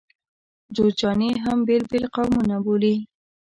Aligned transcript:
جوزجاني 0.75 1.29
هم 1.43 1.59
بېل 1.67 1.83
بېل 1.91 2.05
قومونه 2.15 2.55
بولي. 2.65 2.95